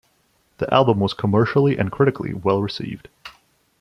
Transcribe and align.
The 0.57 0.73
album 0.73 0.99
was 0.99 1.13
commercially 1.13 1.77
and 1.77 1.91
critically 1.91 2.33
well 2.33 2.63
received. 2.63 3.07